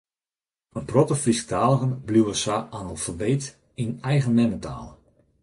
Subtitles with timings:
[0.77, 3.43] In protte Frysktaligen bliuwe sa analfabeet
[3.83, 4.87] yn eigen memmetaal.